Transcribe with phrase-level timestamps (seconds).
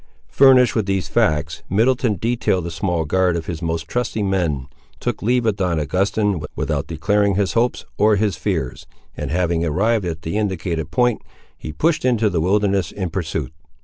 [0.31, 4.65] Furnished with these facts, Middleton detailed a small guard of his most trusty men,
[4.99, 10.05] took leave of Don Augustin, without declaring his hopes or his fears, and having arrived
[10.05, 11.21] at the indicated point,
[11.55, 13.53] he pushed into the wilderness in pursuit.